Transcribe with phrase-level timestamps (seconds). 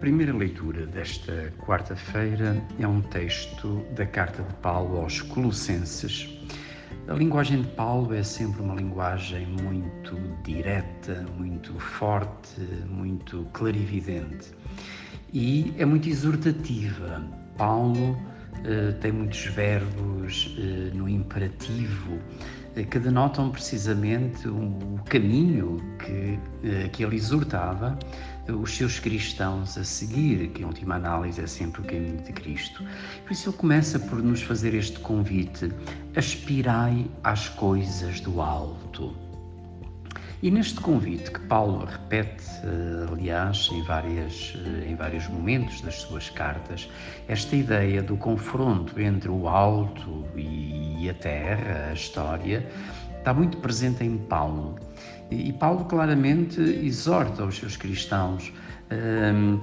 [0.00, 6.26] primeira leitura desta quarta-feira é um texto da carta de Paulo aos Colossenses.
[7.06, 14.52] A linguagem de Paulo é sempre uma linguagem muito direta, muito forte, muito clarividente
[15.34, 17.22] e é muito exortativa.
[17.58, 25.76] Paulo uh, tem muitos verbos uh, no imperativo uh, que denotam precisamente o, o caminho
[25.98, 27.98] que, que ele exortava
[28.52, 32.84] os seus cristãos a seguir, que em última análise é sempre o caminho de Cristo.
[33.24, 35.72] Por isso ele começa por nos fazer este convite:
[36.16, 39.14] aspirai às coisas do alto.
[40.42, 45.96] E neste convite que Paulo repete, eh, aliás, em, várias, eh, em vários momentos das
[45.96, 46.88] suas cartas,
[47.28, 52.66] esta ideia do confronto entre o alto e a terra, a história,
[53.20, 54.76] está muito presente em Paulo.
[55.30, 58.52] E Paulo claramente exorta os seus cristãos
[58.90, 59.60] hum,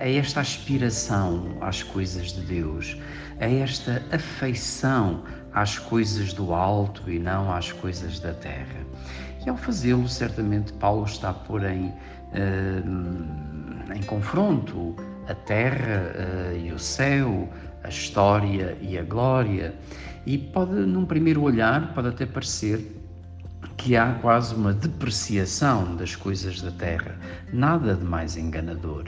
[0.00, 2.96] a esta aspiração às coisas de Deus,
[3.38, 8.84] a esta afeição às coisas do alto e não às coisas da terra.
[9.46, 11.94] E ao fazê-lo, certamente Paulo está a pôr em,
[12.34, 13.24] hum,
[13.94, 14.96] em confronto
[15.28, 17.48] a terra uh, e o céu,
[17.84, 19.74] a história e a glória.
[20.26, 23.00] E pode, num primeiro olhar, pode até parecer
[23.76, 27.16] que há quase uma depreciação das coisas da terra,
[27.52, 29.04] nada de mais enganador.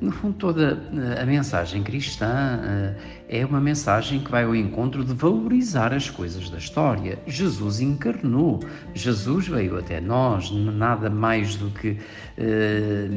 [0.00, 2.96] No fundo, toda eh, a mensagem cristã eh,
[3.32, 7.16] é uma mensagem que vai ao encontro de valorizar as coisas da história.
[7.28, 8.58] Jesus encarnou,
[8.92, 11.96] Jesus veio até nós, nada mais do que
[12.36, 13.08] eh,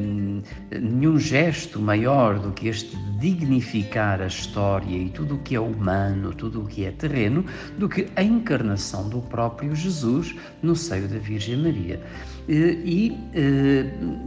[0.80, 6.32] nenhum gesto maior do que este dignificar a história e tudo o que é humano,
[6.32, 7.44] tudo o que é terreno,
[7.80, 12.00] do que a encarnação do próprio Jesus no seio da Virgem Maria.
[12.48, 13.18] E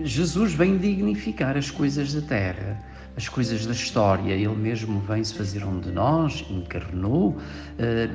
[0.02, 2.82] Jesus vem dignificar as coisas da terra,
[3.16, 4.32] as coisas da história.
[4.32, 7.36] Ele mesmo vem se fazer um de nós, encarnou uh,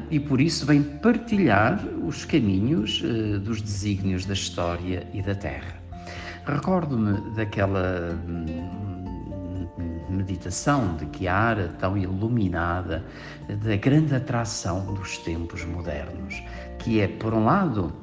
[0.10, 5.82] e por isso vem partilhar os caminhos uh, dos desígnios da história e da terra.
[6.46, 8.46] Recordo-me daquela hum,
[10.10, 13.06] meditação de Chiara, tão iluminada,
[13.48, 16.42] da grande atração dos tempos modernos,
[16.80, 17.94] que é, por um lado,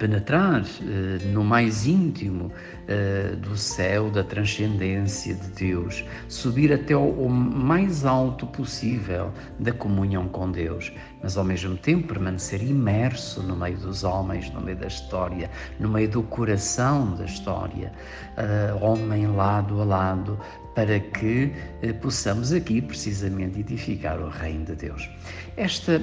[0.00, 7.00] penetrar uh, no mais íntimo uh, do céu, da transcendência de Deus, subir até o,
[7.00, 10.90] o, mais alto possível da comunhão com Deus,
[11.22, 15.90] mas ao mesmo tempo permanecer imerso no meio dos homens, no meio da história, no
[15.90, 17.92] meio do coração da história,
[18.38, 20.40] uh, homem lado a lado,
[20.74, 21.52] para que
[22.00, 25.10] possamos aqui precisamente edificar o reino de Deus.
[25.56, 26.00] Esta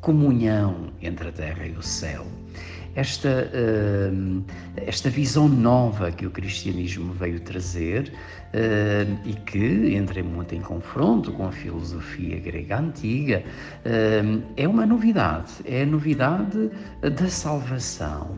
[0.00, 2.26] comunhão entre a terra e o céu
[2.98, 4.44] esta, uh,
[4.76, 11.30] esta visão nova que o cristianismo veio trazer uh, e que entra muito em confronto
[11.32, 13.44] com a filosofia grega antiga,
[13.86, 16.70] uh, é uma novidade, é a novidade
[17.00, 18.36] da salvação.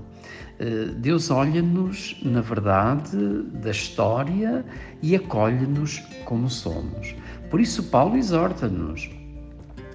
[0.98, 3.16] Deus olha-nos, na verdade,
[3.62, 4.62] da história
[5.00, 7.14] e acolhe-nos como somos.
[7.48, 9.08] Por isso, Paulo exorta-nos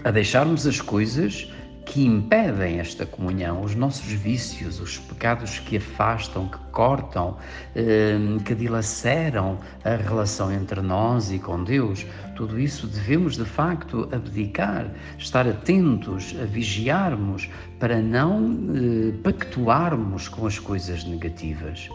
[0.03, 1.53] a deixarmos as coisas
[1.95, 7.37] que impedem esta comunhão, os nossos vícios, os pecados que afastam, que cortam,
[7.73, 14.09] eh, que dilaceram a relação entre nós e com Deus, tudo isso devemos de facto
[14.11, 18.43] abdicar, estar atentos, a vigiarmos para não
[18.75, 21.87] eh, pactuarmos com as coisas negativas.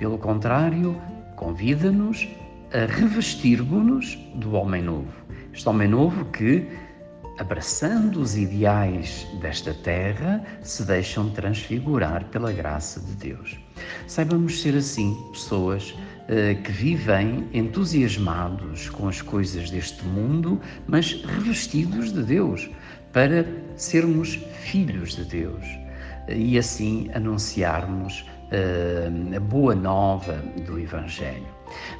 [0.00, 1.00] Pelo contrário,
[1.36, 2.26] convida-nos
[2.72, 5.14] a revestirmos-nos do homem novo.
[5.52, 6.66] Este homem novo que
[7.38, 13.58] abraçando os ideais desta terra, se deixam transfigurar pela graça de Deus.
[14.06, 22.12] Saibamos ser assim, pessoas uh, que vivem entusiasmados com as coisas deste mundo, mas revestidos
[22.12, 22.70] de Deus,
[23.12, 23.44] para
[23.76, 25.64] sermos filhos de Deus
[26.28, 28.24] e assim anunciarmos
[29.34, 30.34] a boa nova
[30.66, 31.46] do Evangelho.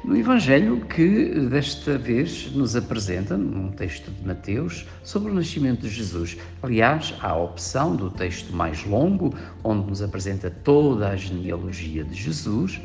[0.03, 5.89] No Evangelho que desta vez nos apresenta, num texto de Mateus, sobre o nascimento de
[5.89, 6.37] Jesus.
[6.61, 12.15] Aliás, há a opção do texto mais longo, onde nos apresenta toda a genealogia de
[12.15, 12.79] Jesus,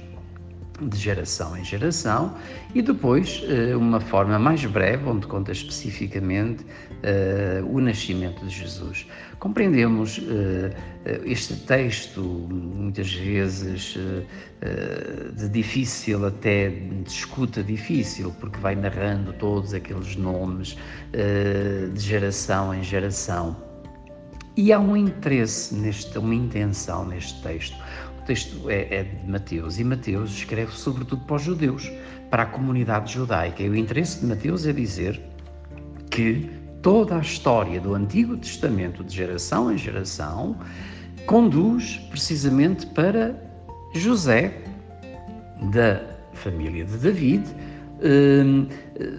[0.89, 2.35] de geração em geração,
[2.75, 9.07] e depois eh, uma forma mais breve, onde conta especificamente uh, o nascimento de Jesus.
[9.39, 10.71] Compreendemos uh,
[11.25, 13.97] este texto, muitas vezes
[15.35, 20.77] de difícil, até de escuta difícil, porque vai narrando todos aqueles nomes
[21.95, 23.57] de geração em geração.
[24.57, 27.77] E há um interesse, neste, uma intenção neste texto
[28.31, 31.91] texto é, é, de Mateus e Mateus escreve sobretudo para os judeus,
[32.31, 33.61] para a comunidade judaica.
[33.61, 35.21] E o interesse de Mateus é dizer
[36.13, 36.49] que
[36.81, 40.57] toda a história do Antigo Testamento, de geração em geração,
[41.27, 43.35] conduz precisamente para
[43.97, 44.63] José,
[45.73, 46.01] da
[46.33, 47.45] família de David,
[48.01, 48.69] hum,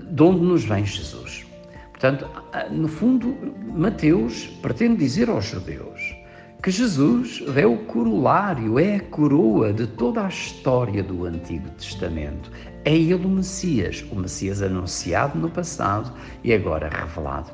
[0.09, 1.45] de onde nos vem Jesus.
[1.91, 2.25] Portanto,
[2.71, 3.35] no fundo,
[3.75, 6.20] Mateus pretende dizer aos judeus
[6.61, 12.51] que Jesus é o corolário, é a coroa de toda a história do Antigo Testamento.
[12.85, 16.13] É ele o Messias, o Messias anunciado no passado
[16.43, 17.51] e agora revelado.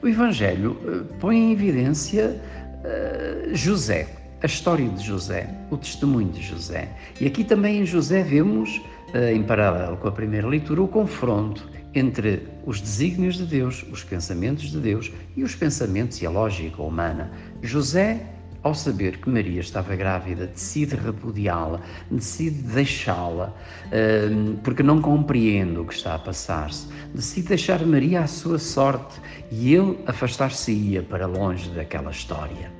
[0.00, 2.40] O Evangelho eh, põe em evidência
[2.84, 4.06] uh, José,
[4.40, 6.88] a história de José, o testemunho de José.
[7.20, 8.80] E aqui também em José vemos,
[9.14, 14.04] uh, em paralelo com a primeira leitura, o confronto entre os desígnios de Deus, os
[14.04, 17.32] pensamentos de Deus e os pensamentos e a lógica humana.
[17.62, 18.20] José
[18.64, 21.80] ao saber que Maria estava grávida, decide repudiá-la,
[22.10, 23.54] decide deixá-la,
[23.92, 29.20] hum, porque não compreende o que está a passar-se, decide deixar Maria à sua sorte
[29.50, 32.72] e ele afastar-se-ia para longe daquela história.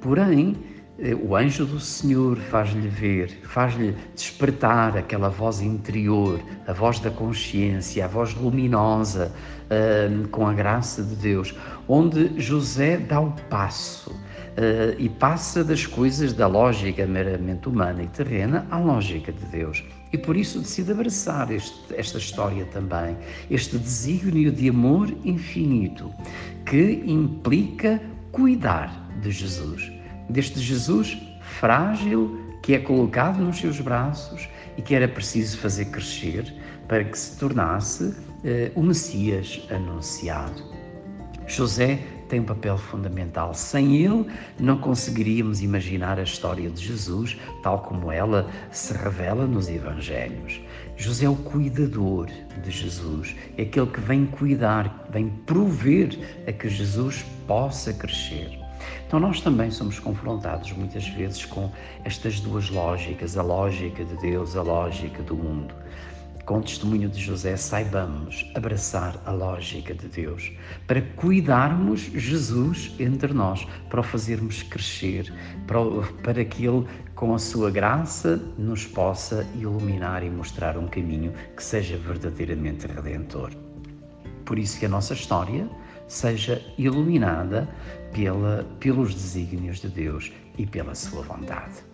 [0.00, 0.56] Porém,
[1.00, 7.10] eh, o anjo do Senhor faz-lhe ver, faz-lhe despertar aquela voz interior, a voz da
[7.10, 9.32] consciência, a voz luminosa,
[9.68, 11.56] hum, com a graça de Deus,
[11.88, 14.14] onde José dá o passo
[14.98, 19.84] e passa das coisas da lógica meramente humana e terrena à lógica de Deus.
[20.12, 23.16] E por isso decide abraçar este, esta história também,
[23.50, 26.12] este desígnio de amor infinito
[26.66, 28.00] que implica
[28.32, 29.92] cuidar de Jesus,
[30.28, 36.54] deste Jesus frágil que é colocado nos seus braços e que era preciso fazer crescer
[36.86, 38.14] para que se tornasse uh,
[38.74, 40.62] o Messias anunciado.
[41.46, 43.54] José tem um papel fundamental.
[43.54, 44.26] Sem ele,
[44.58, 50.60] não conseguiríamos imaginar a história de Jesus tal como ela se revela nos Evangelhos.
[50.96, 52.26] José é o cuidador
[52.62, 58.58] de Jesus, é aquele que vem cuidar, vem prover a que Jesus possa crescer.
[59.06, 61.70] Então, nós também somos confrontados muitas vezes com
[62.04, 65.74] estas duas lógicas, a lógica de Deus, a lógica do mundo
[66.48, 70.50] com o testemunho de José, saibamos abraçar a lógica de Deus,
[70.86, 75.30] para cuidarmos Jesus entre nós, para o fazermos crescer,
[75.66, 75.78] para,
[76.22, 81.62] para que Ele, com a sua graça, nos possa iluminar e mostrar um caminho que
[81.62, 83.50] seja verdadeiramente redentor.
[84.46, 85.68] Por isso que a nossa história
[86.06, 87.68] seja iluminada
[88.10, 91.87] pela, pelos desígnios de Deus e pela sua vontade.